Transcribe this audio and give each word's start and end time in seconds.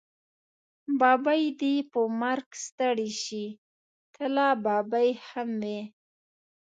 ببۍ 0.99 1.43
دې 1.59 1.73
په 1.91 1.99
مرګ 2.21 2.49
ستړې 2.65 3.09
شې، 3.23 3.45
ته 4.13 4.23
لا 4.35 4.49
ببۍ 4.65 5.09
هم 5.27 5.49
وی. 5.61 5.81